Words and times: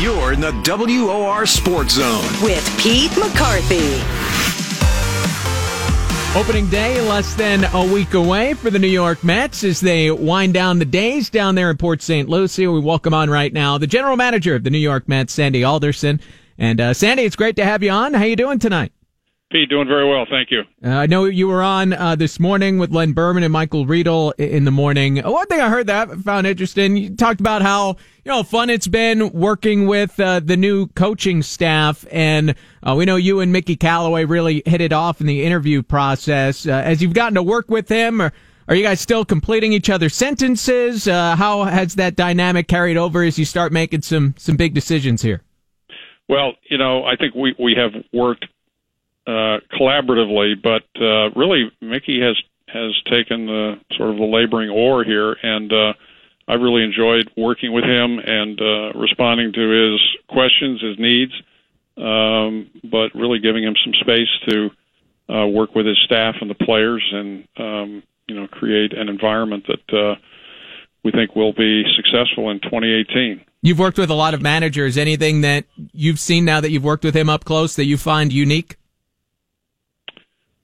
You're 0.00 0.32
in 0.32 0.40
the 0.40 0.52
WOR 0.64 1.44
Sports 1.44 1.96
Zone 1.96 2.24
with 2.42 2.64
Pete 2.78 3.14
McCarthy. 3.18 4.00
Opening 6.34 6.70
day 6.70 7.02
less 7.02 7.34
than 7.34 7.64
a 7.74 7.92
week 7.92 8.14
away 8.14 8.54
for 8.54 8.70
the 8.70 8.78
New 8.78 8.88
York 8.88 9.22
Mets 9.22 9.62
as 9.62 9.78
they 9.80 10.10
wind 10.10 10.54
down 10.54 10.78
the 10.78 10.86
days 10.86 11.28
down 11.28 11.54
there 11.54 11.70
in 11.70 11.76
Port 11.76 12.00
St. 12.00 12.30
Lucie. 12.30 12.66
We 12.66 12.80
welcome 12.80 13.12
on 13.12 13.28
right 13.28 13.52
now 13.52 13.76
the 13.76 13.86
general 13.86 14.16
manager 14.16 14.54
of 14.54 14.64
the 14.64 14.70
New 14.70 14.78
York 14.78 15.06
Mets, 15.06 15.34
Sandy 15.34 15.64
Alderson. 15.64 16.18
And 16.56 16.80
uh, 16.80 16.94
Sandy, 16.94 17.24
it's 17.24 17.36
great 17.36 17.56
to 17.56 17.64
have 17.66 17.82
you 17.82 17.90
on. 17.90 18.14
How 18.14 18.24
you 18.24 18.36
doing 18.36 18.58
tonight? 18.58 18.92
Pete, 19.50 19.68
doing 19.68 19.88
very 19.88 20.08
well, 20.08 20.26
thank 20.30 20.52
you. 20.52 20.62
Uh, 20.84 20.90
I 20.90 21.06
know 21.06 21.24
you 21.24 21.48
were 21.48 21.60
on 21.60 21.92
uh, 21.92 22.14
this 22.14 22.38
morning 22.38 22.78
with 22.78 22.92
Len 22.92 23.12
Berman 23.12 23.42
and 23.42 23.52
Michael 23.52 23.84
Riedel 23.84 24.30
in 24.38 24.64
the 24.64 24.70
morning. 24.70 25.16
One 25.16 25.46
thing 25.48 25.60
I 25.60 25.68
heard 25.68 25.88
that 25.88 26.08
I 26.08 26.14
found 26.14 26.46
interesting, 26.46 26.96
you 26.96 27.16
talked 27.16 27.40
about 27.40 27.60
how 27.60 27.96
you 28.24 28.30
know 28.30 28.44
fun 28.44 28.70
it's 28.70 28.86
been 28.86 29.32
working 29.32 29.88
with 29.88 30.20
uh, 30.20 30.38
the 30.38 30.56
new 30.56 30.86
coaching 30.88 31.42
staff, 31.42 32.06
and 32.12 32.54
uh, 32.84 32.94
we 32.94 33.04
know 33.04 33.16
you 33.16 33.40
and 33.40 33.52
Mickey 33.52 33.74
Callaway 33.74 34.24
really 34.24 34.62
hit 34.66 34.80
it 34.80 34.92
off 34.92 35.20
in 35.20 35.26
the 35.26 35.42
interview 35.42 35.82
process. 35.82 36.64
Uh, 36.64 36.70
as 36.70 37.02
you've 37.02 37.14
gotten 37.14 37.34
to 37.34 37.42
work 37.42 37.68
with 37.68 37.88
him, 37.88 38.22
or 38.22 38.32
are 38.68 38.76
you 38.76 38.84
guys 38.84 39.00
still 39.00 39.24
completing 39.24 39.72
each 39.72 39.90
other's 39.90 40.14
sentences? 40.14 41.08
Uh, 41.08 41.34
how 41.34 41.64
has 41.64 41.96
that 41.96 42.14
dynamic 42.14 42.68
carried 42.68 42.96
over 42.96 43.24
as 43.24 43.36
you 43.36 43.44
start 43.44 43.72
making 43.72 44.02
some 44.02 44.36
some 44.38 44.56
big 44.56 44.74
decisions 44.74 45.22
here? 45.22 45.42
Well, 46.28 46.52
you 46.68 46.78
know, 46.78 47.02
I 47.04 47.16
think 47.16 47.34
we 47.34 47.56
we 47.58 47.74
have 47.74 48.04
worked 48.12 48.46
uh, 49.26 49.58
collaboratively, 49.72 50.54
but 50.62 50.84
uh, 51.00 51.30
really 51.38 51.70
Mickey 51.80 52.20
has 52.20 52.36
has 52.68 52.92
taken 53.10 53.46
the 53.46 53.80
sort 53.96 54.10
of 54.10 54.16
the 54.16 54.24
laboring 54.24 54.70
oar 54.70 55.04
here, 55.04 55.36
and 55.42 55.72
uh, 55.72 55.92
I 56.46 56.54
really 56.54 56.82
enjoyed 56.82 57.30
working 57.36 57.72
with 57.72 57.84
him 57.84 58.18
and 58.18 58.60
uh, 58.60 58.98
responding 58.98 59.52
to 59.52 59.60
his 59.60 60.00
questions, 60.28 60.80
his 60.80 60.98
needs, 60.98 61.32
um, 61.96 62.70
but 62.84 63.14
really 63.14 63.38
giving 63.38 63.64
him 63.64 63.74
some 63.84 63.94
space 63.94 64.28
to 64.48 64.70
uh, 65.32 65.46
work 65.46 65.74
with 65.74 65.86
his 65.86 65.98
staff 66.04 66.36
and 66.40 66.50
the 66.50 66.54
players, 66.54 67.04
and 67.12 67.46
um, 67.56 68.02
you 68.26 68.34
know, 68.34 68.46
create 68.48 68.92
an 68.96 69.08
environment 69.08 69.66
that 69.66 69.96
uh, 69.96 70.14
we 71.04 71.10
think 71.10 71.34
will 71.34 71.52
be 71.52 71.84
successful 71.96 72.50
in 72.50 72.60
2018. 72.60 73.44
You've 73.62 73.78
worked 73.78 73.98
with 73.98 74.10
a 74.10 74.14
lot 74.14 74.34
of 74.34 74.40
managers. 74.40 74.96
Anything 74.96 75.42
that 75.42 75.66
you've 75.92 76.18
seen 76.18 76.44
now 76.44 76.60
that 76.60 76.70
you've 76.70 76.84
worked 76.84 77.04
with 77.04 77.14
him 77.14 77.28
up 77.28 77.44
close 77.44 77.76
that 77.76 77.84
you 77.84 77.96
find 77.96 78.32
unique? 78.32 78.76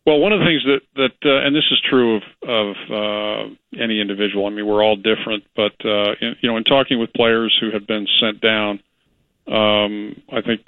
Well, 0.06 0.20
one 0.20 0.32
of 0.32 0.38
the 0.38 0.46
things 0.46 0.62
that 0.64 0.80
that 0.94 1.28
uh, 1.28 1.44
and 1.44 1.54
this 1.54 1.64
is 1.72 1.80
true 1.90 2.16
of 2.16 2.22
of 2.48 2.76
uh, 2.88 3.54
any 3.76 4.00
individual. 4.00 4.46
I 4.46 4.50
mean, 4.50 4.64
we're 4.64 4.82
all 4.82 4.94
different, 4.94 5.42
but 5.56 5.72
uh, 5.84 6.12
in, 6.20 6.36
you 6.40 6.48
know, 6.48 6.56
in 6.56 6.62
talking 6.62 7.00
with 7.00 7.12
players 7.12 7.56
who 7.60 7.72
have 7.72 7.88
been 7.88 8.06
sent 8.20 8.40
down, 8.40 8.80
um, 9.48 10.22
I 10.30 10.42
think 10.42 10.60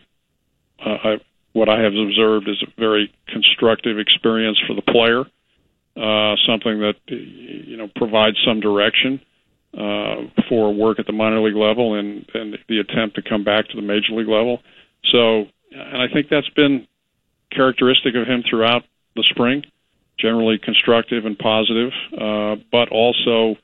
uh, 0.85 0.97
I, 1.05 1.17
what 1.53 1.69
I 1.69 1.81
have 1.83 1.95
observed 1.95 2.49
is 2.49 2.61
a 2.67 2.81
very 2.81 3.15
constructive 3.29 4.01
experience 4.01 4.59
for 4.67 4.75
the 4.75 4.83
player. 4.83 5.21
Uh, 5.97 6.35
something 6.45 6.81
that 6.81 6.97
you 7.07 7.77
know 7.77 7.89
provides 7.95 8.37
some 8.45 8.59
direction 8.59 9.21
uh, 9.75 10.17
for 10.49 10.75
work 10.75 10.99
at 10.99 11.07
the 11.07 11.13
minor 11.13 11.41
league 11.41 11.55
level 11.55 11.95
and 11.95 12.29
and 12.35 12.59
the 12.69 12.81
attempt 12.81 13.15
to 13.15 13.23
come 13.23 13.45
back 13.45 13.69
to 13.69 13.77
the 13.77 13.83
major 13.83 14.15
league 14.15 14.29
level. 14.29 14.63
So, 15.13 15.47
and 15.71 16.03
I 16.03 16.09
think 16.13 16.29
that's 16.29 16.51
been 16.51 16.89
characteristic 17.53 18.17
of 18.17 18.27
him 18.27 18.43
throughout 18.43 18.83
the 19.19 19.25
spring, 19.25 19.65
generally 20.19 20.59
constructive 20.59 21.27
and 21.27 21.39
positive, 21.39 21.93
uh, 22.19 22.57
but 22.73 22.89
also 22.89 23.57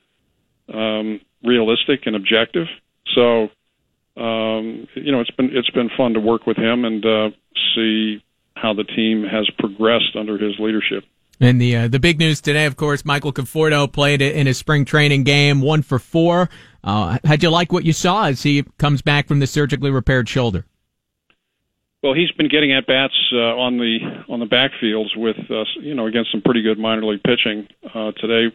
um, 0.72 1.20
realistic 1.42 2.06
and 2.06 2.16
objective. 2.16 2.66
So, 3.14 3.48
um, 4.16 4.86
you 4.94 5.12
know, 5.12 5.20
it's 5.20 5.30
been 5.30 5.50
it's 5.52 5.70
been 5.70 5.90
fun 5.96 6.14
to 6.14 6.20
work 6.20 6.46
with 6.46 6.56
him 6.56 6.84
and 6.84 7.04
uh, 7.04 7.30
see 7.74 8.22
how 8.56 8.74
the 8.74 8.84
team 8.84 9.24
has 9.24 9.48
progressed 9.58 10.16
under 10.16 10.38
his 10.38 10.58
leadership. 10.58 11.04
And 11.40 11.60
the 11.60 11.76
uh, 11.76 11.88
the 11.88 11.98
big 11.98 12.18
news 12.18 12.40
today, 12.40 12.66
of 12.66 12.76
course, 12.76 13.04
Michael 13.04 13.32
Conforto 13.32 13.90
played 13.90 14.22
in 14.22 14.46
his 14.46 14.58
spring 14.58 14.84
training 14.84 15.24
game, 15.24 15.60
one 15.60 15.82
for 15.82 15.98
four. 15.98 16.48
Uh, 16.82 17.18
how'd 17.24 17.42
you 17.42 17.50
like 17.50 17.72
what 17.72 17.84
you 17.84 17.92
saw 17.92 18.26
as 18.26 18.42
he 18.42 18.62
comes 18.78 19.02
back 19.02 19.26
from 19.26 19.40
the 19.40 19.46
surgically 19.46 19.90
repaired 19.90 20.28
shoulder? 20.28 20.64
Well, 22.04 22.12
he's 22.12 22.30
been 22.32 22.48
getting 22.48 22.70
at 22.74 22.86
bats 22.86 23.14
uh, 23.32 23.56
on 23.56 23.78
the 23.78 23.96
on 24.28 24.38
the 24.38 24.44
backfields 24.44 25.16
with 25.16 25.38
uh, 25.48 25.64
you 25.80 25.94
know 25.94 26.06
against 26.06 26.32
some 26.32 26.42
pretty 26.42 26.60
good 26.60 26.78
minor 26.78 27.02
league 27.02 27.22
pitching. 27.22 27.66
Uh, 27.82 28.12
today 28.20 28.54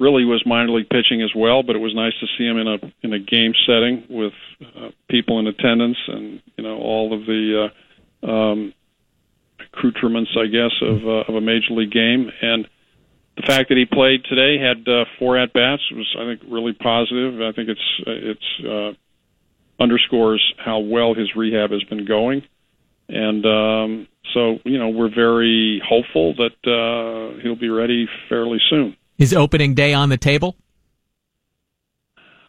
really 0.00 0.24
was 0.24 0.42
minor 0.46 0.70
league 0.70 0.88
pitching 0.88 1.20
as 1.20 1.30
well, 1.36 1.62
but 1.62 1.76
it 1.76 1.80
was 1.80 1.94
nice 1.94 2.14
to 2.20 2.26
see 2.38 2.46
him 2.46 2.56
in 2.56 2.66
a 2.66 2.78
in 3.02 3.12
a 3.12 3.18
game 3.18 3.52
setting 3.66 4.04
with 4.08 4.32
uh, 4.64 4.88
people 5.10 5.38
in 5.38 5.46
attendance 5.46 5.98
and 6.08 6.40
you 6.56 6.64
know 6.64 6.78
all 6.78 7.12
of 7.12 7.26
the 7.26 7.68
uh, 8.22 8.26
um, 8.26 8.72
accoutrements, 9.60 10.30
I 10.34 10.46
guess, 10.46 10.72
of 10.80 11.04
uh, 11.04 11.28
of 11.28 11.34
a 11.34 11.42
major 11.42 11.74
league 11.74 11.92
game. 11.92 12.32
And 12.40 12.66
the 13.36 13.42
fact 13.42 13.68
that 13.68 13.76
he 13.76 13.84
played 13.84 14.24
today, 14.24 14.56
had 14.56 14.88
uh, 14.88 15.04
four 15.18 15.36
at 15.36 15.52
bats, 15.52 15.82
was 15.92 16.16
I 16.18 16.24
think 16.24 16.40
really 16.50 16.72
positive. 16.72 17.42
I 17.42 17.52
think 17.52 17.68
it's 17.68 18.00
it's 18.06 18.64
uh, 18.66 18.92
underscores 19.78 20.54
how 20.56 20.78
well 20.78 21.12
his 21.12 21.36
rehab 21.36 21.70
has 21.72 21.84
been 21.84 22.06
going 22.06 22.44
and 23.08 23.44
um, 23.46 24.08
so 24.34 24.58
you 24.64 24.78
know 24.78 24.88
we're 24.88 25.14
very 25.14 25.82
hopeful 25.86 26.34
that 26.34 26.56
uh, 26.66 27.40
he'll 27.42 27.56
be 27.56 27.68
ready 27.68 28.08
fairly 28.28 28.58
soon. 28.68 28.96
Is 29.18 29.34
opening 29.34 29.74
day 29.74 29.94
on 29.94 30.08
the 30.08 30.16
table? 30.16 30.56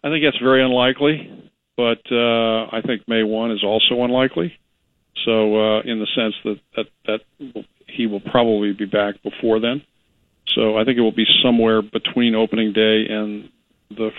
I 0.03 0.09
think 0.09 0.23
that's 0.23 0.41
very 0.41 0.63
unlikely, 0.63 1.51
but 1.75 1.99
uh, 2.11 2.65
I 2.71 2.81
think 2.85 3.07
May 3.07 3.23
one 3.23 3.51
is 3.51 3.63
also 3.63 4.03
unlikely. 4.03 4.57
So 5.25 5.55
uh, 5.55 5.81
in 5.81 5.99
the 5.99 6.07
sense 6.15 6.35
that 6.45 6.59
that 6.75 6.85
that 7.05 7.65
he 7.87 8.07
will 8.07 8.21
probably 8.21 8.73
be 8.73 8.85
back 8.85 9.21
before 9.23 9.59
then. 9.59 9.81
So 10.55 10.77
I 10.77 10.83
think 10.83 10.97
it 10.97 11.01
will 11.01 11.11
be 11.11 11.27
somewhere 11.43 11.81
between 11.81 12.35
opening 12.35 12.73
day 12.73 13.05
and 13.09 13.49
the 13.89 14.11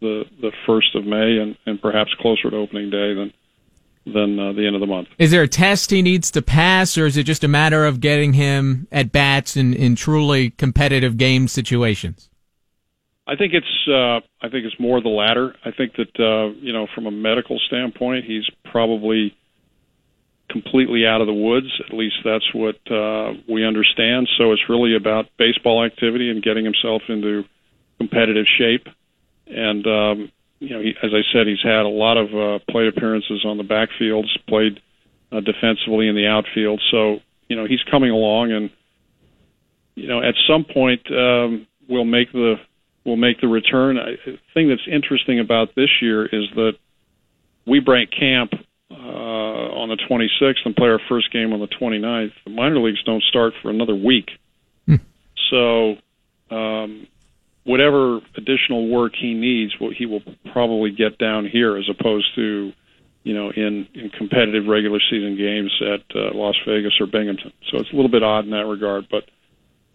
the 0.00 0.24
the 0.40 0.52
first 0.66 0.94
of 0.94 1.04
May, 1.04 1.38
and, 1.38 1.56
and 1.66 1.80
perhaps 1.80 2.14
closer 2.20 2.50
to 2.50 2.56
opening 2.56 2.90
day 2.90 3.14
than 3.14 3.32
than 4.06 4.38
uh, 4.38 4.52
the 4.52 4.66
end 4.66 4.74
of 4.74 4.80
the 4.80 4.86
month. 4.86 5.08
Is 5.18 5.30
there 5.30 5.42
a 5.42 5.48
test 5.48 5.90
he 5.90 6.02
needs 6.02 6.30
to 6.32 6.42
pass, 6.42 6.98
or 6.98 7.06
is 7.06 7.16
it 7.16 7.24
just 7.24 7.44
a 7.44 7.48
matter 7.48 7.86
of 7.86 8.00
getting 8.00 8.34
him 8.34 8.86
at 8.92 9.12
bats 9.12 9.56
in, 9.56 9.74
in 9.74 9.96
truly 9.96 10.50
competitive 10.50 11.16
game 11.16 11.48
situations? 11.48 12.28
I 13.26 13.36
think 13.36 13.54
it's 13.54 13.88
uh, 13.88 14.20
I 14.44 14.50
think 14.50 14.66
it's 14.66 14.78
more 14.78 15.00
the 15.00 15.08
latter. 15.08 15.56
I 15.64 15.70
think 15.70 15.94
that 15.96 16.20
uh, 16.20 16.54
you 16.60 16.72
know 16.72 16.86
from 16.94 17.06
a 17.06 17.10
medical 17.10 17.58
standpoint, 17.66 18.26
he's 18.26 18.44
probably 18.70 19.34
completely 20.50 21.06
out 21.06 21.22
of 21.22 21.26
the 21.26 21.32
woods. 21.32 21.68
At 21.88 21.96
least 21.96 22.16
that's 22.24 22.52
what 22.52 22.76
uh, 22.90 23.32
we 23.48 23.64
understand. 23.64 24.28
So 24.36 24.52
it's 24.52 24.68
really 24.68 24.94
about 24.94 25.26
baseball 25.38 25.84
activity 25.84 26.30
and 26.30 26.42
getting 26.42 26.64
himself 26.64 27.02
into 27.08 27.44
competitive 27.98 28.46
shape. 28.58 28.86
And 29.46 29.86
um, 29.86 30.32
you 30.64 30.70
know, 30.70 30.80
he, 30.80 30.94
as 31.02 31.10
I 31.12 31.22
said, 31.32 31.46
he's 31.46 31.62
had 31.62 31.84
a 31.84 31.88
lot 31.88 32.16
of 32.16 32.34
uh, 32.34 32.64
plate 32.70 32.88
appearances 32.88 33.44
on 33.44 33.58
the 33.58 33.64
backfields, 33.64 34.28
played 34.48 34.80
uh, 35.30 35.40
defensively 35.40 36.08
in 36.08 36.14
the 36.14 36.26
outfield. 36.26 36.80
So, 36.90 37.20
you 37.48 37.56
know, 37.56 37.66
he's 37.66 37.82
coming 37.90 38.10
along, 38.10 38.52
and 38.52 38.70
you 39.94 40.08
know, 40.08 40.22
at 40.22 40.34
some 40.48 40.64
point 40.64 41.02
um, 41.10 41.66
we'll 41.88 42.04
make 42.04 42.32
the 42.32 42.56
we'll 43.04 43.16
make 43.16 43.40
the 43.40 43.48
return. 43.48 43.98
I, 43.98 44.16
the 44.24 44.38
thing 44.54 44.68
that's 44.68 44.86
interesting 44.90 45.38
about 45.38 45.74
this 45.74 45.90
year 46.00 46.24
is 46.24 46.48
that 46.56 46.72
we 47.66 47.80
break 47.80 48.10
camp 48.10 48.52
uh, 48.90 48.94
on 48.94 49.88
the 49.88 49.96
26th 49.96 50.64
and 50.64 50.74
play 50.74 50.88
our 50.88 51.00
first 51.08 51.32
game 51.32 51.52
on 51.52 51.60
the 51.60 51.68
29th. 51.68 52.32
The 52.44 52.50
minor 52.50 52.78
leagues 52.78 53.02
don't 53.04 53.22
start 53.24 53.52
for 53.62 53.70
another 53.70 53.94
week, 53.94 54.30
hmm. 54.86 54.96
so 55.50 55.96
um, 56.50 57.06
whatever 57.64 58.20
additional 58.36 58.88
work 58.88 59.12
he 59.18 59.34
needs, 59.34 59.72
he 59.96 60.06
will 60.06 60.22
probably 60.52 60.90
get 60.90 61.18
down 61.18 61.46
here, 61.46 61.76
as 61.76 61.88
opposed 61.88 62.26
to, 62.36 62.72
you 63.24 63.34
know, 63.34 63.50
in 63.50 63.88
in 63.94 64.10
competitive 64.10 64.66
regular 64.66 65.00
season 65.10 65.36
games 65.36 65.72
at 65.82 66.16
uh, 66.16 66.34
Las 66.34 66.56
Vegas 66.66 66.92
or 67.00 67.06
Binghamton. 67.06 67.52
So 67.70 67.78
it's 67.78 67.92
a 67.92 67.96
little 67.96 68.10
bit 68.10 68.22
odd 68.22 68.44
in 68.44 68.50
that 68.50 68.66
regard, 68.66 69.06
but. 69.10 69.24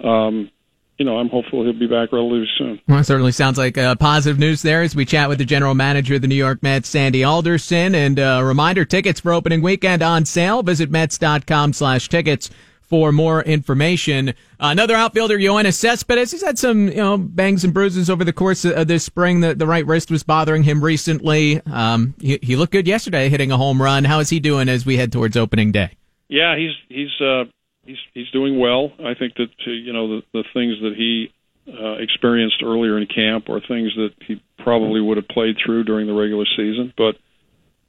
Um, 0.05 0.49
you 0.97 1.05
know, 1.05 1.17
I'm 1.17 1.29
hopeful 1.29 1.63
he'll 1.63 1.71
be 1.71 1.87
back 1.87 2.11
relatively 2.11 2.45
soon. 2.57 2.81
Well, 2.87 3.01
certainly 3.05 3.31
sounds 3.31 3.57
like 3.57 3.77
uh, 3.77 3.95
positive 3.95 4.37
news 4.37 4.61
there 4.61 4.81
as 4.81 4.97
we 4.97 5.05
chat 5.05 5.29
with 5.29 5.37
the 5.37 5.45
general 5.45 5.73
manager 5.73 6.15
of 6.15 6.21
the 6.21 6.27
New 6.27 6.35
York 6.35 6.61
Mets, 6.61 6.89
Sandy 6.89 7.23
Alderson. 7.23 7.95
And 7.95 8.19
a 8.19 8.35
uh, 8.35 8.41
reminder, 8.41 8.83
tickets 8.83 9.21
for 9.21 9.31
opening 9.31 9.61
weekend 9.61 10.03
on 10.03 10.25
sale. 10.25 10.61
Visit 10.61 10.91
Mets.com 10.91 11.71
slash 11.71 12.09
tickets 12.09 12.49
for 12.89 13.11
more 13.11 13.41
information. 13.43 14.33
Another 14.59 14.95
outfielder, 14.95 15.37
Yoenis 15.37 15.75
Cespedes, 15.75 16.31
he's 16.31 16.43
had 16.43 16.57
some, 16.57 16.87
you 16.87 16.95
know, 16.95 17.17
bangs 17.17 17.63
and 17.63 17.73
bruises 17.73 18.09
over 18.09 18.23
the 18.23 18.33
course 18.33 18.65
of 18.65 18.87
this 18.87 19.03
spring. 19.03 19.41
The, 19.41 19.53
the 19.53 19.67
right 19.67 19.85
wrist 19.85 20.09
was 20.09 20.23
bothering 20.23 20.63
him 20.63 20.83
recently. 20.83 21.61
Um, 21.67 22.15
he, 22.19 22.39
he 22.41 22.55
looked 22.55 22.71
good 22.73 22.87
yesterday, 22.87 23.29
hitting 23.29 23.51
a 23.51 23.57
home 23.57 23.81
run. 23.81 24.03
How 24.03 24.19
is 24.19 24.29
he 24.29 24.39
doing 24.39 24.67
as 24.67 24.85
we 24.85 24.97
head 24.97 25.11
towards 25.11 25.37
opening 25.37 25.71
day? 25.71 25.91
Yeah, 26.27 26.57
he's 26.57 26.73
he's 26.89 27.21
uh, 27.21 27.45
he's 27.85 27.97
he's 28.13 28.29
doing 28.31 28.59
well. 28.59 28.91
I 28.99 29.13
think 29.13 29.35
that 29.35 29.49
uh, 29.65 29.71
you 29.71 29.93
know 29.93 30.17
the 30.17 30.23
the 30.33 30.43
things 30.53 30.75
that 30.81 30.93
he 30.95 31.31
uh, 31.67 31.93
experienced 31.93 32.61
earlier 32.63 32.97
in 32.97 33.07
camp 33.07 33.49
are 33.49 33.59
things 33.59 33.93
that 33.95 34.11
he 34.25 34.41
probably 34.59 35.01
would 35.01 35.17
have 35.17 35.27
played 35.27 35.57
through 35.63 35.83
during 35.83 36.07
the 36.07 36.13
regular 36.13 36.45
season, 36.55 36.93
but 36.97 37.15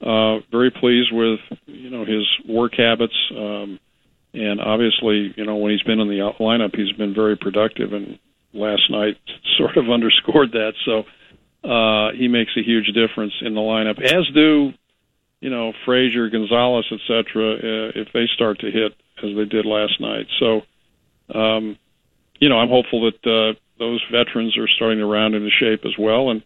uh, 0.05 0.39
very 0.51 0.71
pleased 0.71 1.11
with 1.11 1.39
you 1.67 1.89
know 1.89 2.05
his 2.05 2.25
work 2.47 2.73
habits, 2.75 3.13
um, 3.35 3.79
and 4.33 4.59
obviously 4.61 5.33
you 5.35 5.45
know 5.45 5.55
when 5.57 5.71
he's 5.71 5.83
been 5.83 5.99
in 5.99 6.07
the 6.07 6.33
lineup, 6.39 6.75
he's 6.75 6.95
been 6.95 7.13
very 7.13 7.35
productive, 7.35 7.93
and 7.93 8.19
last 8.53 8.89
night 8.89 9.17
sort 9.57 9.77
of 9.77 9.89
underscored 9.89 10.51
that. 10.53 10.73
So 10.85 11.03
uh, 11.67 12.11
he 12.13 12.27
makes 12.27 12.51
a 12.57 12.63
huge 12.63 12.87
difference 12.93 13.33
in 13.41 13.53
the 13.53 13.61
lineup, 13.61 14.01
as 14.01 14.27
do 14.33 14.73
you 15.39 15.49
know 15.49 15.73
Frazier, 15.85 16.29
Gonzalez, 16.29 16.85
etc. 16.91 17.53
Uh, 17.53 17.91
if 17.95 18.09
they 18.13 18.27
start 18.33 18.59
to 18.59 18.71
hit 18.71 18.93
as 19.23 19.35
they 19.35 19.45
did 19.45 19.65
last 19.65 19.99
night. 19.99 20.27
So 20.39 20.61
um, 21.33 21.77
you 22.39 22.49
know 22.49 22.59
I'm 22.59 22.69
hopeful 22.69 23.11
that 23.11 23.29
uh, 23.29 23.59
those 23.79 24.03
veterans 24.11 24.57
are 24.57 24.67
starting 24.67 24.99
to 24.99 25.05
round 25.05 25.35
into 25.35 25.49
shape 25.49 25.85
as 25.85 25.97
well, 25.97 26.29
and 26.29 26.43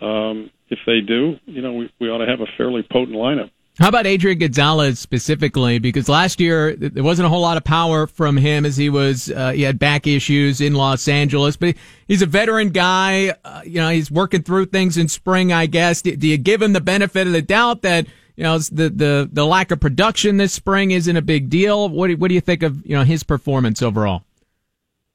um, 0.00 0.50
if 0.68 0.80
they 0.86 1.00
do, 1.00 1.38
you 1.46 1.62
know, 1.62 1.72
we, 1.72 1.92
we 2.00 2.10
ought 2.10 2.18
to 2.18 2.26
have 2.26 2.40
a 2.40 2.46
fairly 2.56 2.82
potent 2.82 3.16
lineup. 3.16 3.50
How 3.78 3.88
about 3.88 4.06
Adrian 4.06 4.38
Gonzalez 4.38 4.98
specifically? 4.98 5.78
Because 5.78 6.08
last 6.08 6.40
year 6.40 6.74
there 6.76 7.04
wasn't 7.04 7.26
a 7.26 7.28
whole 7.28 7.42
lot 7.42 7.58
of 7.58 7.64
power 7.64 8.06
from 8.06 8.38
him 8.38 8.64
as 8.64 8.78
he 8.78 8.88
was 8.88 9.30
uh, 9.30 9.52
he 9.52 9.62
had 9.62 9.78
back 9.78 10.06
issues 10.06 10.62
in 10.62 10.74
Los 10.74 11.06
Angeles, 11.08 11.56
but 11.56 11.74
he's 12.08 12.22
a 12.22 12.26
veteran 12.26 12.70
guy. 12.70 13.34
Uh, 13.44 13.60
you 13.66 13.74
know, 13.74 13.90
he's 13.90 14.10
working 14.10 14.42
through 14.42 14.66
things 14.66 14.96
in 14.96 15.08
spring. 15.08 15.52
I 15.52 15.66
guess. 15.66 16.00
Do, 16.00 16.16
do, 16.16 16.26
you 16.26 16.38
give 16.38 16.62
him 16.62 16.72
the 16.72 16.80
benefit 16.80 17.26
of 17.26 17.34
the 17.34 17.42
doubt 17.42 17.82
that 17.82 18.06
you 18.34 18.44
know 18.44 18.58
the 18.58 18.88
the 18.88 19.28
the 19.30 19.44
lack 19.44 19.70
of 19.70 19.78
production 19.78 20.38
this 20.38 20.54
spring 20.54 20.92
isn't 20.92 21.16
a 21.16 21.22
big 21.22 21.50
deal? 21.50 21.90
What 21.90 22.06
do, 22.06 22.16
what 22.16 22.28
do 22.28 22.34
you 22.34 22.40
think 22.40 22.62
of 22.62 22.84
you 22.86 22.96
know 22.96 23.04
his 23.04 23.24
performance 23.24 23.82
overall? 23.82 24.22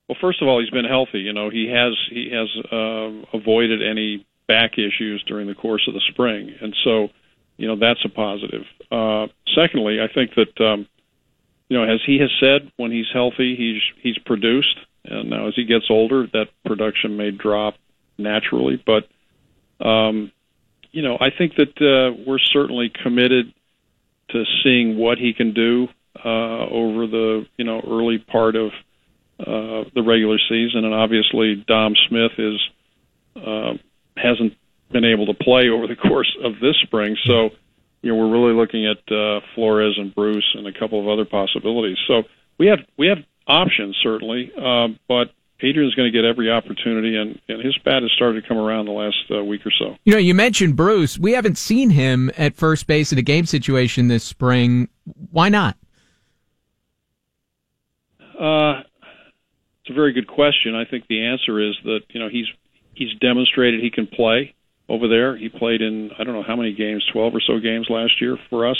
Well, 0.07 0.17
first 0.21 0.39
of 0.39 0.47
all, 0.47 0.59
he's 0.59 0.69
been 0.69 0.85
healthy. 0.85 1.19
You 1.19 1.33
know, 1.33 1.49
he 1.49 1.67
has 1.73 1.93
he 2.11 2.29
has 2.31 2.47
uh, 2.71 3.37
avoided 3.37 3.81
any 3.81 4.23
back 4.47 4.73
issues 4.73 5.23
during 5.25 5.47
the 5.47 5.55
course 5.55 5.87
of 5.87 5.95
the 5.95 6.01
spring, 6.11 6.53
and 6.61 6.75
so 6.83 7.09
you 7.61 7.67
know 7.67 7.75
that's 7.75 8.03
a 8.03 8.09
positive. 8.09 8.63
Uh, 8.91 9.27
secondly, 9.53 9.99
I 10.01 10.11
think 10.11 10.31
that 10.33 10.65
um, 10.65 10.87
you 11.69 11.77
know 11.77 11.83
as 11.83 11.99
he 12.03 12.17
has 12.17 12.31
said, 12.39 12.71
when 12.77 12.91
he's 12.91 13.05
healthy, 13.13 13.55
he's 13.55 13.81
he's 14.01 14.17
produced, 14.17 14.75
and 15.05 15.29
now 15.29 15.47
as 15.47 15.53
he 15.55 15.65
gets 15.65 15.85
older, 15.91 16.25
that 16.33 16.47
production 16.65 17.17
may 17.17 17.29
drop 17.29 17.75
naturally, 18.17 18.83
but 18.83 19.07
um, 19.85 20.31
you 20.91 21.03
know 21.03 21.17
I 21.21 21.29
think 21.29 21.53
that 21.57 21.77
uh, 21.79 22.19
we're 22.25 22.39
certainly 22.39 22.91
committed 23.03 23.53
to 24.29 24.43
seeing 24.63 24.97
what 24.97 25.19
he 25.19 25.31
can 25.31 25.53
do 25.53 25.87
uh, 26.25 26.65
over 26.65 27.05
the 27.05 27.45
you 27.57 27.65
know 27.65 27.79
early 27.87 28.17
part 28.17 28.55
of 28.55 28.71
uh, 29.39 29.87
the 29.93 30.01
regular 30.01 30.39
season, 30.49 30.83
and 30.83 30.95
obviously 30.95 31.63
Dom 31.67 31.93
Smith 32.09 32.31
is 32.39 32.59
uh, 33.35 33.73
hasn't 34.17 34.53
been 34.91 35.05
able 35.05 35.25
to 35.27 35.33
play 35.33 35.69
over 35.69 35.88
the 35.88 35.95
course 36.07 36.35
of 36.43 36.53
this 36.61 36.75
spring. 36.83 37.15
So, 37.25 37.49
you 38.01 38.11
know, 38.11 38.15
we're 38.15 38.31
really 38.31 38.53
looking 38.53 38.88
at 38.88 38.97
uh, 39.11 39.41
Flores 39.55 39.95
and 39.97 40.13
Bruce 40.13 40.55
and 40.55 40.67
a 40.67 40.77
couple 40.77 40.99
of 40.99 41.07
other 41.07 41.25
possibilities. 41.25 41.97
So 42.07 42.23
we 42.57 42.67
have 42.67 42.79
we 42.97 43.07
have 43.07 43.19
options 43.47 43.97
certainly, 44.01 44.51
uh, 44.57 44.89
but 45.07 45.31
Adrian's 45.63 45.93
going 45.93 46.11
to 46.11 46.17
get 46.17 46.25
every 46.25 46.49
opportunity, 46.49 47.15
and, 47.15 47.39
and 47.47 47.63
his 47.63 47.77
bat 47.85 48.01
has 48.01 48.11
started 48.13 48.41
to 48.41 48.47
come 48.47 48.57
around 48.57 48.85
the 48.85 48.91
last 48.91 49.17
uh, 49.29 49.43
week 49.43 49.65
or 49.65 49.71
so. 49.77 49.95
You 50.05 50.13
know, 50.13 50.19
you 50.19 50.33
mentioned 50.33 50.75
Bruce. 50.75 51.19
We 51.19 51.33
haven't 51.33 51.57
seen 51.57 51.91
him 51.91 52.31
at 52.37 52.55
first 52.55 52.87
base 52.87 53.11
in 53.11 53.19
a 53.19 53.21
game 53.21 53.45
situation 53.45 54.07
this 54.07 54.23
spring. 54.23 54.89
Why 55.31 55.49
not? 55.49 55.77
Uh, 58.39 58.81
it's 59.81 59.91
a 59.91 59.94
very 59.94 60.13
good 60.13 60.27
question. 60.27 60.73
I 60.73 60.85
think 60.89 61.05
the 61.07 61.25
answer 61.27 61.59
is 61.59 61.75
that 61.83 62.01
you 62.09 62.19
know 62.19 62.29
he's 62.29 62.47
he's 62.95 63.13
demonstrated 63.19 63.81
he 63.81 63.91
can 63.91 64.07
play 64.07 64.55
over 64.91 65.07
there. 65.07 65.38
He 65.38 65.49
played 65.49 65.81
in 65.81 66.11
I 66.19 66.23
don't 66.23 66.35
know 66.35 66.43
how 66.43 66.55
many 66.55 66.73
games, 66.73 67.05
twelve 67.11 67.33
or 67.33 67.41
so 67.41 67.59
games 67.59 67.88
last 67.89 68.21
year 68.21 68.38
for 68.49 68.67
us. 68.67 68.77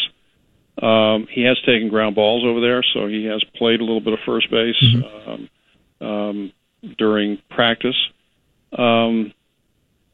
Um, 0.82 1.28
he 1.30 1.44
has 1.44 1.58
taken 1.66 1.90
ground 1.90 2.16
balls 2.16 2.44
over 2.46 2.62
there, 2.62 2.84
so 2.94 3.08
he 3.08 3.26
has 3.26 3.44
played 3.56 3.82
a 3.82 3.84
little 3.84 4.02
bit 4.02 4.14
of 4.14 4.20
first 4.26 4.50
base 4.50 4.76
mm-hmm. 4.82 5.30
um, 6.04 6.08
um, 6.08 6.54
during 6.98 7.40
practice. 7.50 7.98
Um, 8.78 9.34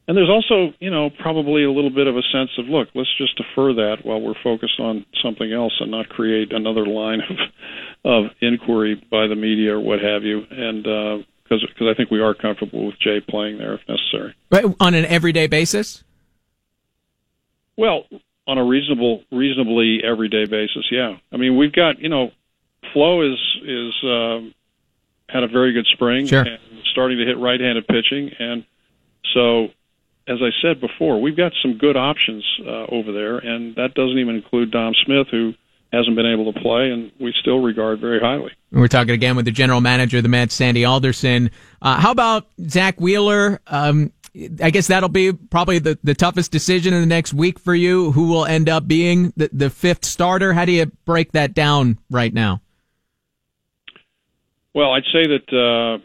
and 0.08 0.16
there's 0.16 0.30
also, 0.30 0.72
you 0.80 0.90
know, 0.90 1.10
probably 1.20 1.64
a 1.64 1.70
little 1.70 1.90
bit 1.90 2.06
of 2.06 2.16
a 2.16 2.22
sense 2.32 2.50
of, 2.58 2.64
look, 2.64 2.88
let's 2.94 3.14
just 3.18 3.36
defer 3.36 3.74
that 3.74 3.98
while 4.04 4.20
we're 4.20 4.42
focused 4.42 4.80
on 4.80 5.04
something 5.22 5.52
else 5.52 5.74
and 5.80 5.90
not 5.90 6.08
create 6.08 6.50
another 6.52 6.86
line 6.86 7.20
of 7.30 7.36
of 8.04 8.30
inquiry 8.40 8.94
by 9.10 9.26
the 9.26 9.34
media 9.36 9.74
or 9.74 9.80
what 9.80 10.00
have 10.00 10.22
you. 10.22 10.42
And 10.50 10.86
uh, 10.86 11.24
because 11.48 11.64
because 11.66 11.88
I 11.88 11.94
think 11.94 12.10
we 12.10 12.20
are 12.20 12.34
comfortable 12.34 12.86
with 12.86 12.98
Jay 12.98 13.20
playing 13.20 13.58
there 13.58 13.74
if 13.74 13.80
necessary. 13.88 14.34
But 14.50 14.76
on 14.80 14.94
an 14.94 15.04
everyday 15.06 15.46
basis. 15.46 16.04
Well, 17.76 18.06
on 18.46 18.58
a 18.58 18.64
reasonable, 18.64 19.22
reasonably 19.30 20.02
everyday 20.02 20.46
basis, 20.46 20.86
yeah. 20.90 21.16
I 21.32 21.36
mean, 21.36 21.56
we've 21.56 21.72
got 21.72 22.00
you 22.00 22.08
know, 22.08 22.32
Flo 22.92 23.22
is 23.22 23.38
is 23.64 23.92
uh, 24.04 24.40
had 25.28 25.44
a 25.44 25.48
very 25.48 25.72
good 25.72 25.86
spring 25.92 26.26
sure. 26.26 26.40
and 26.40 26.58
starting 26.90 27.18
to 27.18 27.24
hit 27.24 27.38
right-handed 27.38 27.86
pitching, 27.86 28.30
and 28.38 28.64
so 29.34 29.68
as 30.26 30.38
I 30.42 30.50
said 30.60 30.80
before, 30.80 31.20
we've 31.20 31.36
got 31.36 31.52
some 31.62 31.78
good 31.78 31.96
options 31.96 32.44
uh, 32.66 32.86
over 32.90 33.12
there, 33.12 33.38
and 33.38 33.74
that 33.76 33.94
doesn't 33.94 34.18
even 34.18 34.36
include 34.36 34.70
Dom 34.70 34.92
Smith, 35.04 35.28
who 35.30 35.54
hasn't 35.92 36.16
been 36.16 36.26
able 36.26 36.52
to 36.52 36.60
play, 36.60 36.90
and 36.90 37.10
we 37.18 37.32
still 37.40 37.60
regard 37.60 38.00
very 38.00 38.20
highly. 38.20 38.52
We're 38.70 38.88
talking 38.88 39.14
again 39.14 39.36
with 39.36 39.46
the 39.46 39.50
general 39.50 39.80
manager 39.80 40.18
of 40.18 40.22
the 40.22 40.28
Mets, 40.28 40.54
Sandy 40.54 40.84
Alderson. 40.84 41.50
Uh, 41.80 41.98
how 41.98 42.10
about 42.10 42.46
Zack 42.68 43.00
Wheeler? 43.00 43.60
Um, 43.66 44.12
I 44.62 44.70
guess 44.70 44.86
that'll 44.86 45.08
be 45.08 45.32
probably 45.32 45.78
the, 45.78 45.98
the 46.04 46.14
toughest 46.14 46.52
decision 46.52 46.92
in 46.92 47.00
the 47.00 47.06
next 47.06 47.32
week 47.32 47.58
for 47.58 47.74
you. 47.74 48.12
Who 48.12 48.28
will 48.28 48.44
end 48.44 48.68
up 48.68 48.86
being 48.86 49.32
the, 49.36 49.48
the 49.52 49.70
fifth 49.70 50.04
starter? 50.04 50.52
How 50.52 50.64
do 50.64 50.72
you 50.72 50.86
break 51.04 51.32
that 51.32 51.54
down 51.54 51.98
right 52.10 52.32
now? 52.32 52.60
Well, 54.74 54.92
I'd 54.92 55.04
say 55.04 55.26
that 55.26 55.52
uh, 55.52 56.04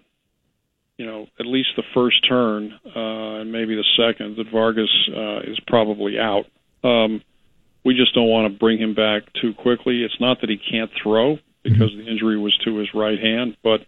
you 0.98 1.06
know 1.06 1.28
at 1.40 1.46
least 1.46 1.70
the 1.76 1.84
first 1.94 2.28
turn 2.28 2.74
uh, 2.96 3.42
and 3.42 3.52
maybe 3.52 3.76
the 3.76 3.86
second 3.98 4.38
that 4.38 4.50
Vargas 4.50 4.90
uh, 5.16 5.40
is 5.42 5.60
probably 5.68 6.18
out. 6.18 6.46
Um, 6.84 7.22
we 7.84 7.94
just 7.96 8.14
don't 8.14 8.30
want 8.30 8.52
to 8.52 8.60
bring 8.60 8.78
him 8.80 8.94
back 8.94 9.24
too 9.42 9.54
quickly. 9.54 10.04
It's 10.04 10.20
not 10.20 10.42
that 10.42 10.50
he 10.50 10.58
can't 10.58 10.92
throw 11.02 11.38
because 11.64 11.92
mm-hmm. 11.92 12.06
the 12.06 12.12
injury 12.12 12.38
was 12.38 12.58
to 12.66 12.78
his 12.78 12.90
right 12.94 13.20
hand, 13.20 13.58
but 13.64 13.82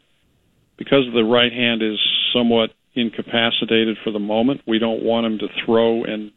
because 0.77 1.05
the 1.13 1.23
right 1.23 1.51
hand 1.51 1.81
is 1.81 1.97
somewhat 2.33 2.71
incapacitated 2.93 3.97
for 4.03 4.11
the 4.11 4.19
moment, 4.19 4.61
we 4.67 4.79
don't 4.79 5.03
want 5.03 5.25
him 5.25 5.39
to 5.39 5.47
throw 5.65 6.03
and 6.03 6.31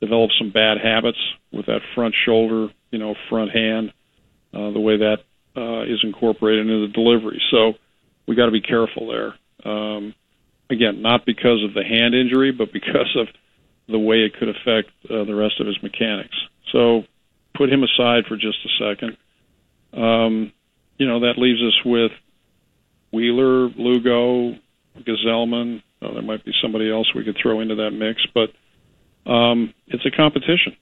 develop 0.00 0.30
some 0.38 0.50
bad 0.50 0.78
habits 0.82 1.18
with 1.52 1.66
that 1.66 1.80
front 1.94 2.14
shoulder, 2.24 2.72
you 2.90 2.98
know, 2.98 3.14
front 3.28 3.50
hand, 3.50 3.92
uh, 4.52 4.70
the 4.70 4.80
way 4.80 4.98
that 4.98 5.18
uh, 5.56 5.82
is 5.82 6.00
incorporated 6.02 6.66
into 6.66 6.86
the 6.86 6.92
delivery. 6.92 7.40
So 7.50 7.74
we 8.26 8.34
got 8.34 8.46
to 8.46 8.52
be 8.52 8.60
careful 8.60 9.08
there. 9.08 9.34
Um, 9.64 10.14
again, 10.70 11.02
not 11.02 11.24
because 11.24 11.62
of 11.64 11.74
the 11.74 11.84
hand 11.84 12.14
injury, 12.14 12.52
but 12.52 12.72
because 12.72 13.16
of 13.16 13.28
the 13.88 13.98
way 13.98 14.24
it 14.24 14.34
could 14.38 14.48
affect 14.48 14.90
uh, 15.10 15.24
the 15.24 15.34
rest 15.34 15.60
of 15.60 15.66
his 15.66 15.76
mechanics. 15.82 16.36
So 16.72 17.02
put 17.56 17.72
him 17.72 17.82
aside 17.82 18.24
for 18.26 18.36
just 18.36 18.58
a 18.64 18.90
second. 18.90 19.16
Um, 19.92 20.52
you 20.98 21.06
know, 21.06 21.20
that 21.20 21.38
leaves 21.38 21.60
us 21.62 21.84
with 21.84 22.12
Wheeler, 23.12 23.68
Lugo, 23.68 24.56
Gsellman. 24.98 25.82
Oh, 26.02 26.14
there 26.14 26.22
might 26.22 26.44
be 26.44 26.52
somebody 26.60 26.90
else 26.90 27.12
we 27.14 27.24
could 27.24 27.36
throw 27.40 27.60
into 27.60 27.76
that 27.76 27.90
mix, 27.90 28.22
but 28.34 28.50
um, 29.30 29.72
it's 29.86 30.04
a 30.04 30.10
competition. 30.10 30.76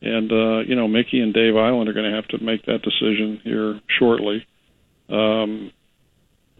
And, 0.00 0.32
uh, 0.32 0.58
you 0.60 0.74
know, 0.74 0.88
Mickey 0.88 1.20
and 1.20 1.32
Dave 1.32 1.54
Eiland 1.54 1.88
are 1.88 1.92
going 1.92 2.10
to 2.10 2.16
have 2.16 2.26
to 2.28 2.42
make 2.42 2.66
that 2.66 2.82
decision 2.82 3.40
here 3.44 3.80
shortly. 3.98 4.46
Um, 5.08 5.72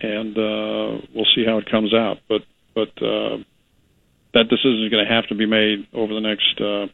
and 0.00 0.36
uh, 0.36 1.06
we'll 1.14 1.26
see 1.34 1.44
how 1.44 1.58
it 1.58 1.70
comes 1.70 1.94
out. 1.94 2.18
But, 2.28 2.42
but 2.74 2.90
uh, 3.02 3.38
that 4.34 4.48
decision 4.48 4.84
is 4.84 4.90
going 4.90 5.04
to 5.06 5.12
have 5.12 5.26
to 5.28 5.34
be 5.34 5.46
made 5.46 5.88
over 5.92 6.14
the 6.14 6.20
next 6.20 6.60
uh, 6.60 6.86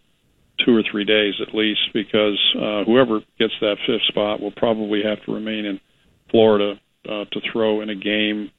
two 0.64 0.76
or 0.76 0.82
three 0.90 1.04
days 1.04 1.34
at 1.40 1.54
least, 1.54 1.80
because 1.92 2.38
uh, 2.56 2.84
whoever 2.84 3.20
gets 3.38 3.54
that 3.60 3.76
fifth 3.86 4.02
spot 4.08 4.40
will 4.40 4.52
probably 4.52 5.02
have 5.02 5.22
to 5.24 5.34
remain 5.34 5.64
in 5.64 5.80
Florida 6.30 6.80
uh, 7.08 7.24
to 7.24 7.40
throw 7.52 7.80
in 7.80 7.90
a 7.90 7.94
game 7.94 8.50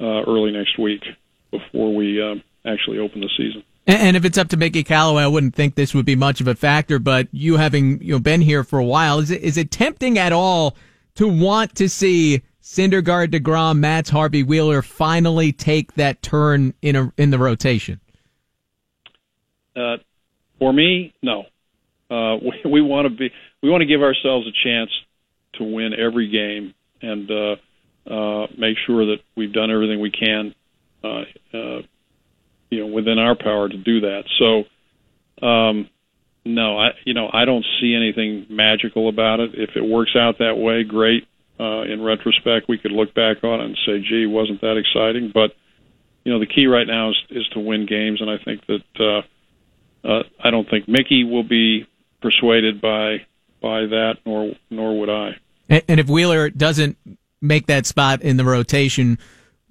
uh, 0.00 0.22
early 0.26 0.52
next 0.52 0.78
week 0.78 1.02
before 1.50 1.94
we 1.94 2.20
uh, 2.20 2.34
actually 2.66 2.98
open 2.98 3.20
the 3.20 3.30
season. 3.36 3.62
And 3.86 4.16
if 4.16 4.24
it's 4.24 4.38
up 4.38 4.48
to 4.50 4.56
Mickey 4.56 4.84
Callaway, 4.84 5.24
I 5.24 5.26
wouldn't 5.26 5.56
think 5.56 5.74
this 5.74 5.92
would 5.92 6.06
be 6.06 6.14
much 6.14 6.40
of 6.40 6.46
a 6.46 6.54
factor. 6.54 7.00
But 7.00 7.26
you 7.32 7.56
having 7.56 8.00
you 8.00 8.12
know 8.12 8.20
been 8.20 8.40
here 8.40 8.62
for 8.62 8.78
a 8.78 8.84
while, 8.84 9.18
is 9.18 9.30
it 9.30 9.42
is 9.42 9.56
it 9.56 9.72
tempting 9.72 10.18
at 10.18 10.32
all 10.32 10.76
to 11.16 11.26
want 11.26 11.74
to 11.76 11.88
see 11.88 12.42
Syndergaard, 12.62 13.32
Degrom, 13.32 13.78
Matz, 13.78 14.08
Harvey 14.10 14.44
Wheeler 14.44 14.82
finally 14.82 15.52
take 15.52 15.94
that 15.94 16.22
turn 16.22 16.74
in 16.80 16.94
a 16.94 17.12
in 17.16 17.30
the 17.30 17.38
rotation? 17.38 18.00
Uh, 19.74 19.96
for 20.62 20.72
me, 20.72 21.12
no. 21.22 21.40
Uh, 22.08 22.36
we, 22.36 22.70
we 22.70 22.82
want 22.82 23.08
to 23.08 23.10
be 23.10 23.30
we 23.64 23.68
want 23.68 23.80
to 23.80 23.86
give 23.86 24.00
ourselves 24.00 24.46
a 24.46 24.52
chance 24.64 24.90
to 25.54 25.64
win 25.64 25.92
every 25.92 26.28
game 26.28 26.72
and 27.00 27.28
uh, 27.28 27.56
uh, 28.08 28.46
make 28.56 28.76
sure 28.86 29.06
that 29.06 29.16
we've 29.36 29.52
done 29.52 29.72
everything 29.72 30.00
we 30.00 30.12
can, 30.12 30.54
uh, 31.02 31.22
uh, 31.52 31.82
you 32.70 32.78
know, 32.78 32.86
within 32.86 33.18
our 33.18 33.34
power 33.34 33.68
to 33.68 33.76
do 33.76 34.02
that. 34.02 34.22
So, 34.38 35.44
um, 35.44 35.90
no, 36.44 36.78
I 36.78 36.90
you 37.04 37.14
know 37.14 37.28
I 37.32 37.44
don't 37.44 37.66
see 37.80 37.96
anything 37.96 38.46
magical 38.48 39.08
about 39.08 39.40
it. 39.40 39.50
If 39.54 39.70
it 39.74 39.82
works 39.82 40.14
out 40.16 40.38
that 40.38 40.56
way, 40.56 40.84
great. 40.84 41.26
Uh, 41.58 41.82
in 41.82 42.02
retrospect, 42.02 42.68
we 42.68 42.78
could 42.78 42.92
look 42.92 43.14
back 43.14 43.42
on 43.42 43.60
it 43.60 43.64
and 43.64 43.78
say, 43.84 44.00
"Gee, 44.00 44.26
wasn't 44.26 44.60
that 44.60 44.76
exciting?" 44.76 45.32
But 45.34 45.56
you 46.22 46.32
know, 46.32 46.38
the 46.38 46.46
key 46.46 46.68
right 46.68 46.86
now 46.86 47.10
is 47.10 47.16
is 47.30 47.48
to 47.54 47.58
win 47.58 47.84
games, 47.84 48.20
and 48.20 48.30
I 48.30 48.38
think 48.44 48.64
that 48.66 49.00
uh, 49.00 49.22
uh, 50.04 50.22
I 50.42 50.50
don't 50.50 50.68
think 50.68 50.88
Mickey 50.88 51.24
will 51.24 51.44
be 51.44 51.86
persuaded 52.20 52.80
by 52.80 53.26
by 53.60 53.86
that, 53.86 54.18
nor 54.26 54.54
nor 54.70 54.98
would 55.00 55.10
I. 55.10 55.36
And, 55.68 55.82
and 55.88 56.00
if 56.00 56.08
Wheeler 56.08 56.50
doesn't 56.50 56.96
make 57.40 57.66
that 57.66 57.86
spot 57.86 58.22
in 58.22 58.36
the 58.36 58.44
rotation, 58.44 59.18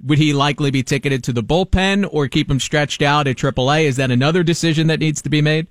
would 0.03 0.17
he 0.17 0.33
likely 0.33 0.71
be 0.71 0.83
ticketed 0.83 1.23
to 1.25 1.33
the 1.33 1.43
bullpen 1.43 2.07
or 2.11 2.27
keep 2.27 2.50
him 2.50 2.59
stretched 2.59 3.01
out 3.01 3.27
at 3.27 3.38
AAA? 3.38 3.85
Is 3.85 3.97
that 3.97 4.11
another 4.11 4.43
decision 4.43 4.88
that 4.88 5.00
needs 5.00 5.21
to 5.21 5.29
be 5.29 5.41
made? 5.41 5.67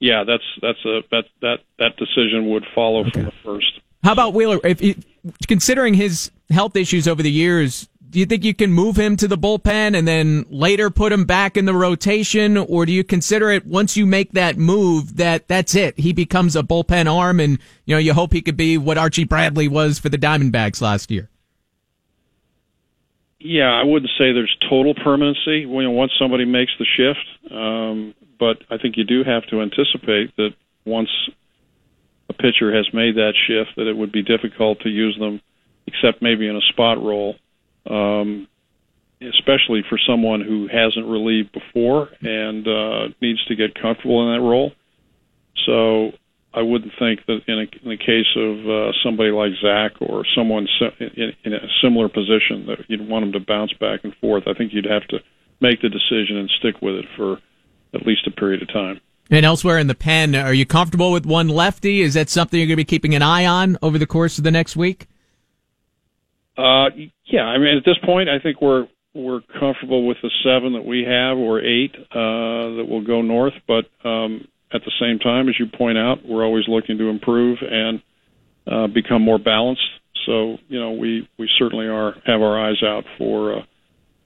Yeah, 0.00 0.24
that's 0.24 0.44
that's 0.60 0.84
a 0.84 1.00
that 1.10 1.24
that 1.40 1.58
that 1.78 1.96
decision 1.96 2.50
would 2.50 2.64
follow 2.74 3.00
okay. 3.00 3.10
from 3.12 3.24
the 3.24 3.32
first. 3.44 3.80
How 4.02 4.12
about 4.12 4.34
Wheeler? 4.34 4.60
If, 4.64 4.82
if 4.82 5.02
considering 5.48 5.94
his 5.94 6.30
health 6.50 6.76
issues 6.76 7.08
over 7.08 7.22
the 7.22 7.30
years, 7.30 7.88
do 8.14 8.20
you 8.20 8.26
think 8.26 8.44
you 8.44 8.54
can 8.54 8.70
move 8.70 8.94
him 8.96 9.16
to 9.16 9.26
the 9.26 9.36
bullpen 9.36 9.98
and 9.98 10.06
then 10.06 10.46
later 10.48 10.88
put 10.88 11.12
him 11.12 11.24
back 11.24 11.56
in 11.56 11.64
the 11.64 11.74
rotation, 11.74 12.56
or 12.56 12.86
do 12.86 12.92
you 12.92 13.02
consider 13.02 13.50
it 13.50 13.66
once 13.66 13.96
you 13.96 14.06
make 14.06 14.30
that 14.34 14.56
move 14.56 15.16
that 15.16 15.48
that's 15.48 15.74
it? 15.74 15.98
He 15.98 16.12
becomes 16.12 16.54
a 16.54 16.62
bullpen 16.62 17.12
arm, 17.12 17.40
and 17.40 17.58
you 17.86 17.94
know 17.96 17.98
you 17.98 18.14
hope 18.14 18.32
he 18.32 18.40
could 18.40 18.56
be 18.56 18.78
what 18.78 18.98
Archie 18.98 19.24
Bradley 19.24 19.66
was 19.66 19.98
for 19.98 20.10
the 20.10 20.16
Diamondbacks 20.16 20.80
last 20.80 21.10
year. 21.10 21.28
Yeah, 23.40 23.72
I 23.72 23.82
wouldn't 23.82 24.12
say 24.16 24.32
there's 24.32 24.56
total 24.70 24.94
permanency 24.94 25.66
when 25.66 25.90
once 25.90 26.12
somebody 26.16 26.44
makes 26.44 26.70
the 26.78 26.86
shift, 26.96 27.52
um, 27.52 28.14
but 28.38 28.58
I 28.70 28.78
think 28.78 28.96
you 28.96 29.02
do 29.02 29.24
have 29.24 29.44
to 29.48 29.60
anticipate 29.60 30.36
that 30.36 30.50
once 30.84 31.10
a 32.28 32.32
pitcher 32.32 32.72
has 32.72 32.86
made 32.94 33.16
that 33.16 33.32
shift, 33.48 33.74
that 33.76 33.88
it 33.88 33.96
would 33.96 34.12
be 34.12 34.22
difficult 34.22 34.82
to 34.82 34.88
use 34.88 35.18
them, 35.18 35.40
except 35.88 36.22
maybe 36.22 36.46
in 36.46 36.54
a 36.54 36.60
spot 36.70 37.02
role, 37.02 37.34
um, 37.88 38.48
especially 39.20 39.82
for 39.88 39.98
someone 40.06 40.40
who 40.40 40.68
hasn't 40.68 41.06
relieved 41.06 41.52
before 41.52 42.08
and 42.20 42.66
uh, 42.66 43.08
needs 43.20 43.44
to 43.46 43.54
get 43.54 43.74
comfortable 43.80 44.26
in 44.26 44.38
that 44.38 44.46
role. 44.46 44.72
So 45.66 46.12
I 46.52 46.62
wouldn't 46.62 46.92
think 46.98 47.26
that 47.26 47.40
in, 47.46 47.58
a, 47.58 47.66
in 47.82 47.90
the 47.90 47.96
case 47.96 48.30
of 48.36 48.68
uh, 48.68 48.92
somebody 49.02 49.30
like 49.30 49.52
Zack 49.60 49.92
or 50.00 50.24
someone 50.36 50.68
in, 51.00 51.32
in 51.44 51.52
a 51.52 51.66
similar 51.82 52.08
position 52.08 52.66
that 52.66 52.88
you'd 52.88 53.08
want 53.08 53.24
them 53.24 53.32
to 53.32 53.40
bounce 53.40 53.72
back 53.74 54.00
and 54.04 54.14
forth. 54.16 54.44
I 54.46 54.54
think 54.54 54.72
you'd 54.72 54.84
have 54.84 55.06
to 55.08 55.18
make 55.60 55.80
the 55.80 55.88
decision 55.88 56.36
and 56.36 56.50
stick 56.50 56.80
with 56.82 56.96
it 56.96 57.06
for 57.16 57.38
at 57.94 58.06
least 58.06 58.26
a 58.26 58.30
period 58.30 58.62
of 58.62 58.68
time. 58.68 59.00
And 59.30 59.46
elsewhere 59.46 59.78
in 59.78 59.86
the 59.86 59.94
pen, 59.94 60.34
are 60.34 60.52
you 60.52 60.66
comfortable 60.66 61.10
with 61.10 61.24
one 61.24 61.48
lefty? 61.48 62.02
Is 62.02 62.14
that 62.14 62.28
something 62.28 62.58
you're 62.58 62.66
going 62.66 62.74
to 62.74 62.80
be 62.80 62.84
keeping 62.84 63.14
an 63.14 63.22
eye 63.22 63.46
on 63.46 63.78
over 63.82 63.98
the 63.98 64.06
course 64.06 64.38
of 64.38 64.44
the 64.44 64.50
next 64.50 64.76
week? 64.76 65.08
Uh, 66.56 66.90
yeah. 67.24 67.42
I 67.42 67.58
mean, 67.58 67.76
at 67.76 67.84
this 67.84 67.98
point, 68.04 68.28
I 68.28 68.38
think 68.38 68.60
we're 68.60 68.86
we're 69.14 69.40
comfortable 69.60 70.06
with 70.06 70.16
the 70.22 70.30
seven 70.42 70.72
that 70.72 70.84
we 70.84 71.04
have 71.04 71.38
or 71.38 71.60
eight 71.60 71.94
uh, 71.94 72.76
that 72.76 72.86
will 72.88 73.04
go 73.04 73.22
north. 73.22 73.54
But 73.66 73.86
um, 74.04 74.46
at 74.72 74.82
the 74.84 74.92
same 75.00 75.18
time, 75.18 75.48
as 75.48 75.54
you 75.58 75.66
point 75.66 75.98
out, 75.98 76.26
we're 76.26 76.44
always 76.44 76.64
looking 76.66 76.98
to 76.98 77.08
improve 77.08 77.58
and 77.62 78.02
uh, 78.66 78.86
become 78.88 79.22
more 79.22 79.38
balanced. 79.38 79.82
So 80.26 80.58
you 80.68 80.80
know, 80.80 80.92
we 80.92 81.28
we 81.38 81.48
certainly 81.58 81.86
are 81.86 82.14
have 82.26 82.40
our 82.40 82.58
eyes 82.58 82.82
out 82.82 83.04
for 83.18 83.58
uh, 83.58 83.62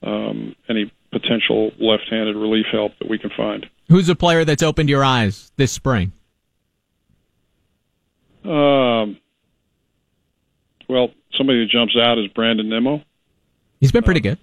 um, 0.07 0.55
any 0.69 0.91
potential 1.11 1.71
left-handed 1.79 2.35
relief 2.35 2.67
help 2.71 2.91
that 2.99 3.09
we 3.09 3.17
can 3.17 3.31
find. 3.35 3.65
Who's 3.89 4.09
a 4.09 4.15
player 4.15 4.45
that's 4.45 4.61
opened 4.61 4.89
your 4.89 5.03
eyes 5.03 5.51
this 5.57 5.71
spring? 5.71 6.11
Um, 8.45 9.17
well, 10.87 11.09
somebody 11.35 11.59
who 11.59 11.65
jumps 11.65 11.95
out 11.97 12.17
is 12.17 12.27
Brandon 12.27 12.69
Nimmo. 12.69 13.03
He's 13.79 13.91
been 13.91 14.03
pretty 14.03 14.19
uh, 14.19 14.31
good 14.33 14.39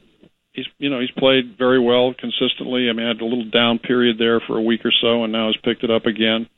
he's 0.57 0.67
you 0.79 0.91
know 0.91 0.99
he's 0.99 1.11
played 1.13 1.57
very 1.57 1.79
well 1.79 2.15
consistently. 2.19 2.89
I 2.89 2.93
mean, 2.93 3.07
had 3.07 3.21
a 3.21 3.25
little 3.25 3.49
down 3.49 3.79
period 3.79 4.17
there 4.19 4.41
for 4.41 4.57
a 4.57 4.63
week 4.63 4.85
or 4.85 4.93
so, 5.01 5.23
and 5.23 5.33
now 5.33 5.47
has 5.47 5.57
picked 5.63 5.85
it 5.85 5.91
up 5.91 6.07
again. 6.07 6.49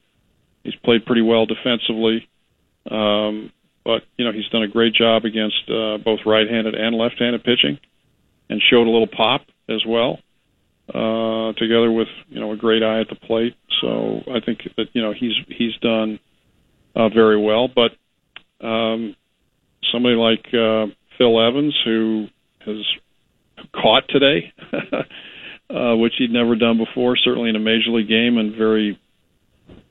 He's 0.62 0.76
played 0.76 1.04
pretty 1.04 1.22
well 1.22 1.44
defensively, 1.44 2.28
um, 2.90 3.52
but 3.84 4.02
you 4.16 4.24
know 4.24 4.32
he's 4.32 4.48
done 4.48 4.62
a 4.62 4.68
great 4.68 4.94
job 4.94 5.24
against 5.24 5.68
uh, 5.68 5.98
both 5.98 6.20
right-handed 6.24 6.74
and 6.74 6.96
left-handed 6.96 7.44
pitching, 7.44 7.78
and 8.48 8.62
showed 8.70 8.86
a 8.86 8.90
little 8.90 9.08
pop 9.08 9.42
as 9.68 9.84
well, 9.86 10.20
uh, 10.88 11.52
together 11.54 11.90
with 11.90 12.08
you 12.28 12.40
know 12.40 12.52
a 12.52 12.56
great 12.56 12.82
eye 12.82 13.00
at 13.00 13.08
the 13.08 13.16
plate. 13.16 13.56
So 13.80 14.22
I 14.32 14.40
think 14.40 14.60
that 14.76 14.86
you 14.92 15.02
know 15.02 15.12
he's 15.12 15.34
he's 15.48 15.76
done 15.82 16.20
uh, 16.94 17.08
very 17.08 17.40
well, 17.40 17.68
but 17.68 17.92
um, 18.64 19.16
somebody 19.92 20.14
like 20.14 20.46
uh, 20.52 20.86
Phil 21.16 21.40
Evans 21.40 21.74
who 21.84 22.26
has 22.64 22.84
caught 23.74 24.04
today, 24.08 24.52
uh, 25.70 25.96
which 25.96 26.14
he'd 26.18 26.30
never 26.30 26.56
done 26.56 26.78
before, 26.78 27.16
certainly 27.16 27.50
in 27.50 27.56
a 27.56 27.60
major 27.60 27.90
league 27.90 28.08
game, 28.08 28.38
and 28.38 28.54
very 28.56 28.98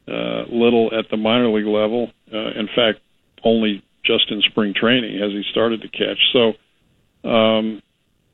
uh, 0.08 0.44
little 0.50 0.89
at 0.98 1.10
the 1.12 1.18
minor 1.18 1.50
league 1.50 1.66
level. 1.66 2.10
Uh, 2.32 2.51
in 2.60 2.68
fact, 2.68 3.00
only 3.44 3.84
just 4.06 4.32
in 4.32 4.42
spring 4.42 4.74
training 4.74 5.20
has 5.20 5.32
he 5.32 5.44
started 5.51 5.82
to 5.82 5.89
catch. 5.89 6.20
So 6.34 7.30
um, 7.30 7.82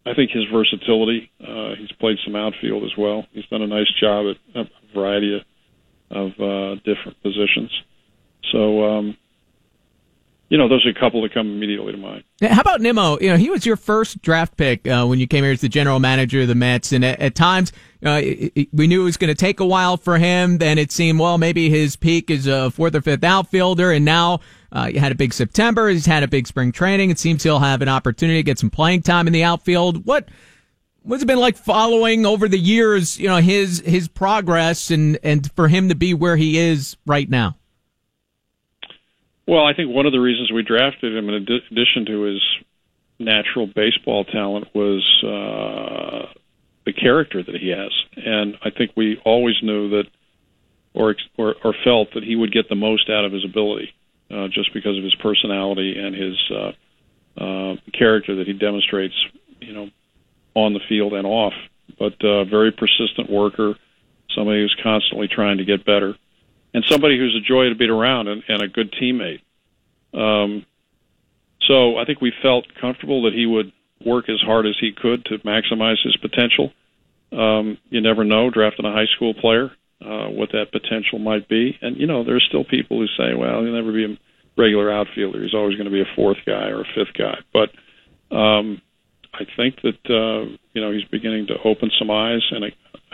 I 0.06 0.14
think 0.14 0.32
his 0.32 0.44
versatility, 0.52 1.32
uh, 1.42 1.76
he's 1.78 1.92
played 1.94 2.18
some 2.24 2.36
outfield 2.36 2.84
as 2.84 2.92
well. 2.98 3.26
He's 3.32 3.46
done 3.48 3.62
a 3.62 3.68
nice 3.68 3.92
job 4.00 4.36
at 4.56 4.62
a 4.62 4.70
variety 4.94 5.36
of, 5.36 5.42
of 6.12 6.32
uh, 6.34 6.76
different 6.86 7.22
positions. 7.24 7.72
So 8.52 8.84
um, 8.84 9.18
you 10.54 10.60
know, 10.60 10.70
those 10.70 10.86
are 10.86 10.90
a 10.90 10.94
couple 10.94 11.20
that 11.24 11.34
come 11.34 11.48
immediately 11.48 11.94
to 11.94 11.98
mind. 11.98 12.24
How 12.40 12.62
about 12.62 12.80
Nimmo? 12.80 13.18
You 13.20 13.30
know, 13.30 13.38
he 13.38 13.50
was 13.50 13.66
your 13.66 13.76
first 13.76 14.22
draft 14.22 14.56
pick 14.56 14.88
uh, 14.88 15.04
when 15.04 15.20
you 15.20 15.26
came 15.26 15.44
here 15.44 15.52
as 15.52 15.62
the 15.62 15.68
general 15.68 16.00
manager 16.00 16.42
of 16.42 16.48
the 16.48 16.54
Mets, 16.54 16.92
and 16.92 17.04
at, 17.04 17.20
at 17.20 17.34
times 17.34 17.74
uh, 18.06 18.22
it, 18.24 18.52
it, 18.56 18.68
we 18.72 18.86
knew 18.86 19.02
it 19.02 19.06
was 19.06 19.18
going 19.18 19.34
to 19.34 19.36
take 19.36 19.60
a 19.60 19.66
while 19.66 19.98
for 19.98 20.20
him. 20.20 20.60
Then 20.60 20.78
it 20.78 20.92
seemed, 20.92 21.20
well, 21.20 21.40
maybe 21.40 21.72
his 21.72 21.96
peak 21.96 22.30
is 22.30 22.46
a 22.46 22.70
fourth 22.70 22.94
or 22.94 23.02
fifth 23.02 23.24
outfielder, 23.24 23.90
and 23.90 24.06
now 24.06 24.42
uh, 24.72 24.90
he 24.90 25.00
had 25.00 25.12
a 25.12 25.16
big 25.16 25.34
September. 25.34 25.90
He's 25.90 26.06
had 26.06 26.22
a 26.22 26.28
big 26.28 26.46
spring 26.46 26.72
training. 26.72 27.10
It 27.10 27.18
seems 27.18 27.42
he'll 27.42 27.58
have 27.58 27.82
an 27.82 27.90
opportunity 27.90 28.38
to 28.38 28.44
get 28.44 28.60
some 28.60 28.70
playing 28.70 29.02
time 29.02 29.26
in 29.26 29.34
the 29.34 29.44
outfield. 29.44 30.06
What 30.06 30.30
what's 31.02 31.24
it 31.24 31.26
been 31.26 31.40
like 31.40 31.58
following 31.58 32.28
over 32.28 32.48
the 32.48 32.60
years? 32.60 33.20
You 33.20 33.28
know, 33.28 33.38
his 33.38 33.80
his 33.80 34.08
progress 34.08 34.92
and 34.92 35.18
and 35.24 35.52
for 35.54 35.68
him 35.68 35.90
to 35.90 35.96
be 35.96 36.14
where 36.14 36.38
he 36.38 36.60
is 36.60 36.96
right 37.08 37.28
now. 37.28 37.58
Well, 39.48 39.66
I 39.66 39.74
think 39.74 39.94
one 39.94 40.06
of 40.06 40.14
the 40.14 40.22
reasons 40.22 40.52
we 40.52 40.64
drafted 40.64 41.16
him, 41.16 41.28
in 41.28 41.36
addition 41.36 42.06
to 42.06 42.22
his 42.24 42.42
natural 43.20 43.68
baseball 43.68 44.24
talent, 44.24 44.68
was 44.74 45.04
uh, 45.24 46.32
the 46.86 46.94
character 46.94 47.44
that 47.44 47.56
he 47.56 47.70
has, 47.70 47.92
and 48.16 48.56
I 48.64 48.70
think 48.70 48.92
we 48.96 49.20
always 49.26 49.56
knew 49.62 49.90
that, 49.90 50.06
or 50.94 51.16
or, 51.38 51.56
or 51.64 51.74
felt 51.84 52.14
that 52.14 52.24
he 52.24 52.36
would 52.36 52.54
get 52.54 52.70
the 52.70 52.76
most 52.76 53.10
out 53.10 53.26
of 53.26 53.34
his 53.34 53.44
ability, 53.44 53.94
uh, 54.32 54.48
just 54.48 54.74
because 54.74 54.98
of 54.98 55.04
his 55.04 55.16
personality 55.16 55.96
and 55.98 56.16
his 56.16 56.52
uh, 56.52 57.44
uh, 57.44 57.76
character 57.98 58.36
that 58.36 58.48
he 58.48 58.54
demonstrates, 58.54 59.16
you 59.60 59.74
know, 59.74 59.90
on 60.56 60.74
the 60.74 60.80
field 60.88 61.14
and 61.14 61.28
off. 61.28 61.54
But 62.00 62.24
uh, 62.24 62.46
very 62.46 62.72
persistent 62.72 63.30
worker, 63.30 63.76
somebody 64.34 64.62
who's 64.62 64.76
constantly 64.82 65.28
trying 65.28 65.58
to 65.58 65.66
get 65.66 65.86
better 65.86 66.16
and 66.74 66.84
somebody 66.90 67.18
who's 67.18 67.36
a 67.36 67.48
joy 67.48 67.70
to 67.70 67.76
be 67.76 67.88
around 67.88 68.28
and, 68.28 68.44
and 68.48 68.62
a 68.62 68.68
good 68.68 68.94
teammate. 68.94 69.42
Um, 70.14 70.66
so 71.62 71.98
I 71.98 72.06
think 72.06 72.22
we 72.22 72.34
felt 72.42 72.66
comfortable 72.80 73.24
that 73.24 73.34
he 73.34 73.46
would 73.46 73.72
work 74.06 74.30
as 74.30 74.42
hard 74.42 74.66
as 74.66 74.76
he 74.80 74.92
could 74.92 75.26
to 75.26 75.38
maximize 75.40 76.04
his 76.04 76.18
potential. 76.18 76.74
Um, 77.32 77.78
you 77.90 78.02
never 78.02 78.24
know 78.24 78.50
drafting 78.50 78.86
a 78.86 78.92
high 78.92 79.08
school 79.16 79.34
player 79.34 79.72
uh, 80.04 80.28
what 80.28 80.52
that 80.52 80.72
potential 80.72 81.18
might 81.20 81.48
be, 81.48 81.78
and 81.82 81.98
you 81.98 82.06
know 82.08 82.24
there's 82.24 82.46
still 82.48 82.66
people 82.66 83.00
who 83.00 83.08
say, 83.18 83.34
well, 83.36 83.64
he'll 83.64 83.74
never 83.74 83.94
be 83.94 84.06
a 84.06 84.18
regular 84.58 84.92
outfielder. 84.92 85.42
He's 85.42 85.54
always 85.54 85.76
going 85.76 85.86
to 85.86 85.92
be 85.92 86.02
a 86.02 86.16
fourth 86.16 86.40
guy 86.46 86.68
or 86.68 86.82
a 86.82 86.94
fifth 86.94 87.14
guy. 87.18 87.38
But 87.54 87.70
um, 88.36 88.82
I 89.34 89.46
think 89.56 89.82
that 89.82 90.04
uh, 90.10 90.58
you 90.74 90.82
know 90.82 90.92
he's 90.92 91.06
beginning 91.06 91.48
to 91.48 91.56
open 91.64 91.90
some 91.98 92.12
eyes, 92.12 92.42
and 92.52 92.66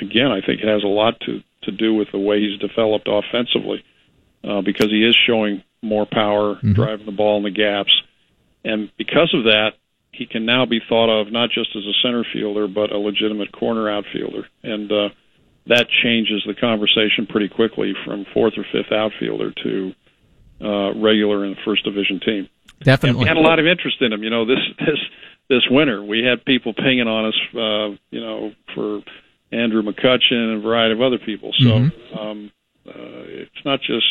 again, 0.02 0.32
I 0.32 0.42
think 0.42 0.62
it 0.62 0.68
has 0.68 0.84
a 0.84 0.88
lot 0.88 1.20
to 1.22 1.42
to 1.64 1.72
do 1.72 1.94
with 1.94 2.10
the 2.12 2.20
way 2.20 2.40
he's 2.40 2.60
developed 2.60 3.08
offensively, 3.10 3.84
uh, 4.44 4.62
because 4.62 4.90
he 4.90 5.04
is 5.04 5.18
showing 5.28 5.64
more 5.82 6.06
power, 6.06 6.56
mm-hmm. 6.56 6.74
driving 6.74 7.06
the 7.06 7.12
ball 7.12 7.38
in 7.38 7.44
the 7.44 7.52
gaps, 7.52 7.92
and 8.64 8.92
because 8.98 9.34
of 9.34 9.46
that, 9.46 9.72
he 10.12 10.26
can 10.26 10.46
now 10.46 10.66
be 10.66 10.82
thought 10.90 11.10
of 11.10 11.32
not 11.32 11.50
just 11.50 11.70
as 11.76 11.84
a 11.86 11.94
center 12.04 12.26
fielder 12.34 12.68
but 12.68 12.92
a 12.92 12.98
legitimate 12.98 13.52
corner 13.52 13.90
outfielder, 13.90 14.48
and 14.64 14.92
uh, 14.92 15.10
that 15.68 15.88
changes 16.04 16.44
the 16.46 16.54
conversation 16.54 17.28
pretty 17.28 17.48
quickly 17.48 17.94
from 18.06 18.26
fourth 18.34 18.54
or 18.58 18.66
fifth 18.72 18.92
outfielder 18.92 19.52
to 19.64 19.94
uh, 20.62 20.94
regular 20.96 21.46
in 21.46 21.52
the 21.52 21.62
first 21.64 21.86
division 21.86 22.20
team. 22.20 22.50
Definitely, 22.84 23.10
and 23.10 23.20
we 23.20 23.28
had 23.28 23.38
a 23.38 23.42
lot 23.42 23.60
of 23.60 23.66
interest 23.66 24.02
in 24.02 24.12
him. 24.12 24.24
You 24.24 24.30
know, 24.30 24.46
this 24.46 24.60
this 24.80 25.00
this 25.50 25.64
winter 25.70 26.04
we 26.04 26.24
had 26.24 26.44
people 26.46 26.74
pinging 26.74 27.08
on 27.08 27.26
us, 27.26 27.40
uh, 27.54 27.98
you 28.12 28.22
know, 28.22 28.52
for 28.74 29.02
Andrew 29.52 29.82
McCutchen 29.82 30.32
and 30.32 30.58
a 30.58 30.62
variety 30.62 30.94
of 30.94 31.02
other 31.02 31.18
people. 31.18 31.52
So 31.60 31.66
mm-hmm. 31.66 32.18
um, 32.18 32.52
uh, 32.88 32.92
it's 32.94 33.66
not 33.66 33.80
just 33.82 34.06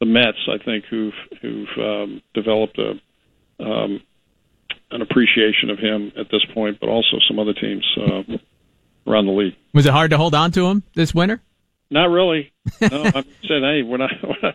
the 0.00 0.06
Mets, 0.06 0.38
I 0.48 0.62
think, 0.64 0.84
who've 0.86 1.14
who've 1.40 1.68
um, 1.78 2.22
developed 2.34 2.78
a 2.78 3.00
um, 3.62 4.02
an 4.90 5.02
appreciation 5.02 5.70
of 5.70 5.78
him 5.78 6.12
at 6.18 6.30
this 6.30 6.44
point, 6.52 6.78
but 6.80 6.88
also 6.88 7.18
some 7.28 7.38
other 7.38 7.52
teams 7.52 7.84
uh, 7.96 8.22
around 9.06 9.26
the 9.26 9.32
league. 9.32 9.54
Was 9.72 9.86
it 9.86 9.92
hard 9.92 10.10
to 10.10 10.16
hold 10.16 10.34
on 10.34 10.52
to 10.52 10.66
him 10.66 10.82
this 10.94 11.14
winter? 11.14 11.40
Not 11.90 12.10
really. 12.10 12.52
No, 12.80 13.02
I'm 13.04 13.24
saying, 13.46 13.62
hey, 13.62 13.82
we're 13.82 13.98
not, 13.98 14.10
we're 14.22 14.40
not 14.42 14.54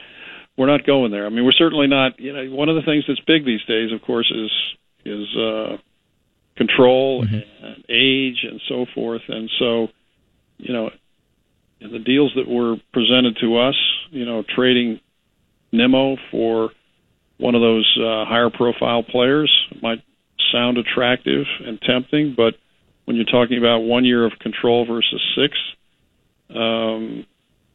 we're 0.58 0.68
not 0.68 0.86
going 0.86 1.12
there. 1.12 1.26
I 1.26 1.30
mean, 1.30 1.46
we're 1.46 1.52
certainly 1.52 1.88
not. 1.88 2.20
You 2.20 2.34
know, 2.34 2.56
one 2.56 2.70
of 2.70 2.76
the 2.76 2.82
things 2.82 3.06
that's 3.08 3.20
big 3.22 3.46
these 3.46 3.64
days, 3.66 3.92
of 3.94 4.02
course, 4.02 4.32
is 4.36 4.52
is 5.06 5.28
uh, 5.38 5.78
control 6.60 7.24
mm-hmm. 7.24 7.66
and 7.66 7.86
age 7.90 8.44
and 8.44 8.62
so 8.68 8.86
forth. 8.94 9.22
And 9.30 9.50
so, 9.58 9.88
you 10.58 10.74
know, 10.74 10.90
the 11.80 12.00
deals 12.00 12.34
that 12.36 12.48
were 12.48 12.76
presented 12.92 13.38
to 13.42 13.58
us, 13.58 13.76
you 14.12 14.26
know, 14.26 14.44
trading 14.56 15.00
Nimmo 15.72 16.18
for 16.30 16.70
one 17.38 17.56
of 17.56 17.62
those 17.62 17.90
uh, 17.98 18.26
higher 18.26 18.50
profile 18.50 19.02
players 19.02 19.50
might 19.82 20.04
sound 20.52 20.78
attractive 20.78 21.46
and 21.66 21.80
tempting, 21.82 22.34
but 22.36 22.56
when 23.06 23.16
you're 23.16 23.26
talking 23.26 23.58
about 23.58 23.80
one 23.80 24.04
year 24.04 24.26
of 24.26 24.34
control 24.40 24.86
versus 24.86 25.22
six, 25.36 25.58
um, 26.54 27.26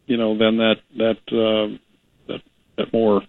you 0.06 0.18
know, 0.18 0.36
then 0.36 0.58
that 0.58 0.76
that 0.98 1.16
uh, 1.32 1.76
that 2.28 2.40
that 2.76 2.92
more 2.92 3.22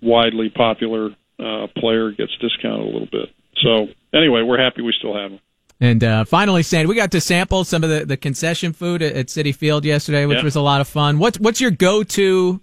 widely 0.00 0.48
popular 0.48 1.10
uh, 1.40 1.66
player 1.76 2.12
gets 2.12 2.32
discounted 2.40 2.86
a 2.86 2.92
little 2.92 3.08
bit. 3.10 3.30
So 3.62 3.88
anyway, 4.12 4.42
we're 4.42 4.62
happy 4.62 4.82
we 4.82 4.94
still 4.98 5.14
have 5.14 5.30
them. 5.30 5.40
And 5.80 6.02
uh, 6.02 6.24
finally, 6.24 6.64
Sandy, 6.64 6.88
we 6.88 6.96
got 6.96 7.12
to 7.12 7.20
sample 7.20 7.62
some 7.64 7.84
of 7.84 7.90
the, 7.90 8.04
the 8.04 8.16
concession 8.16 8.72
food 8.72 9.00
at, 9.00 9.14
at 9.14 9.26
Citi 9.26 9.54
Field 9.54 9.84
yesterday, 9.84 10.26
which 10.26 10.38
yeah. 10.38 10.44
was 10.44 10.56
a 10.56 10.60
lot 10.60 10.80
of 10.80 10.88
fun. 10.88 11.18
What's 11.18 11.38
what's 11.38 11.60
your 11.60 11.70
go 11.70 12.02
to 12.02 12.60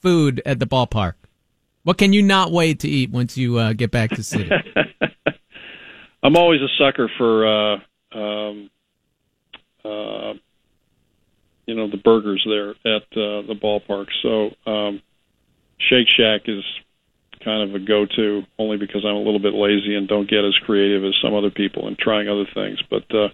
food 0.00 0.42
at 0.44 0.58
the 0.58 0.66
ballpark? 0.66 1.14
What 1.84 1.98
can 1.98 2.12
you 2.12 2.22
not 2.22 2.52
wait 2.52 2.80
to 2.80 2.88
eat 2.88 3.10
once 3.10 3.38
you 3.38 3.58
uh, 3.58 3.72
get 3.72 3.90
back 3.90 4.10
to 4.10 4.16
Citi? 4.16 4.50
I'm 6.22 6.36
always 6.36 6.60
a 6.60 6.68
sucker 6.78 7.10
for 7.16 7.46
uh, 7.46 7.76
um, 8.14 8.70
uh, 9.84 10.34
you 11.66 11.74
know 11.74 11.88
the 11.90 12.00
burgers 12.04 12.46
there 12.46 12.70
at 12.70 13.02
uh, 13.12 13.42
the 13.46 13.58
ballpark. 13.60 14.08
So 14.22 14.70
um, 14.70 15.00
Shake 15.78 16.08
Shack 16.08 16.42
is 16.46 16.62
kind 17.44 17.68
of 17.68 17.74
a 17.74 17.84
go-to 17.84 18.42
only 18.58 18.76
because 18.76 19.04
I'm 19.04 19.16
a 19.16 19.20
little 19.20 19.40
bit 19.40 19.54
lazy 19.54 19.94
and 19.94 20.08
don't 20.08 20.28
get 20.28 20.44
as 20.44 20.54
creative 20.64 21.04
as 21.04 21.14
some 21.22 21.34
other 21.34 21.50
people 21.50 21.88
in 21.88 21.96
trying 21.96 22.28
other 22.28 22.46
things. 22.54 22.78
But 22.88 23.04
uh, 23.14 23.28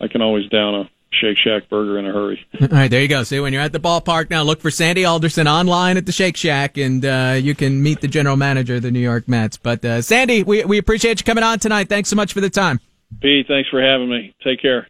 I 0.00 0.08
can 0.08 0.22
always 0.22 0.48
down 0.48 0.74
a 0.74 0.90
Shake 1.12 1.38
Shack 1.38 1.68
burger 1.68 1.98
in 1.98 2.06
a 2.06 2.12
hurry. 2.12 2.46
All 2.60 2.68
right, 2.68 2.90
there 2.90 3.00
you 3.00 3.08
go. 3.08 3.22
See, 3.22 3.40
when 3.40 3.52
you're 3.52 3.62
at 3.62 3.72
the 3.72 3.80
ballpark 3.80 4.28
now, 4.28 4.42
look 4.42 4.60
for 4.60 4.70
Sandy 4.70 5.04
Alderson 5.04 5.48
online 5.48 5.96
at 5.96 6.04
the 6.04 6.12
Shake 6.12 6.36
Shack, 6.36 6.76
and 6.76 7.04
uh, 7.04 7.38
you 7.40 7.54
can 7.54 7.82
meet 7.82 8.00
the 8.00 8.08
general 8.08 8.36
manager 8.36 8.76
of 8.76 8.82
the 8.82 8.90
New 8.90 9.00
York 9.00 9.28
Mets. 9.28 9.56
But 9.56 9.84
uh, 9.84 10.02
Sandy, 10.02 10.42
we 10.42 10.64
we 10.64 10.78
appreciate 10.78 11.20
you 11.20 11.24
coming 11.24 11.44
on 11.44 11.58
tonight. 11.58 11.88
Thanks 11.88 12.10
so 12.10 12.16
much 12.16 12.32
for 12.32 12.40
the 12.40 12.50
time. 12.50 12.80
Pete, 13.20 13.46
thanks 13.46 13.70
for 13.70 13.80
having 13.80 14.10
me. 14.10 14.34
Take 14.44 14.60
care. 14.60 14.84